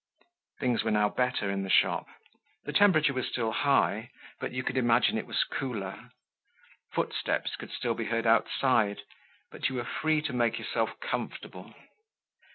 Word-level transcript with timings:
Things 0.59 0.83
were 0.83 0.89
now 0.89 1.09
better 1.09 1.51
in 1.51 1.61
the 1.61 1.69
shop. 1.69 2.07
The 2.63 2.73
temperature 2.73 3.13
was 3.13 3.27
still 3.27 3.51
high, 3.51 4.09
but 4.39 4.51
you 4.51 4.63
could 4.63 4.75
imagine 4.75 5.15
it 5.15 5.27
was 5.27 5.43
cooler. 5.43 6.09
Footsteps 6.93 7.55
could 7.55 7.69
still 7.69 7.93
be 7.93 8.05
heard 8.05 8.25
outside 8.25 9.03
but 9.51 9.69
you 9.69 9.75
were 9.75 9.85
free 9.85 10.23
to 10.23 10.33
make 10.33 10.57
yourself 10.57 10.99
comfortable. 11.01 11.75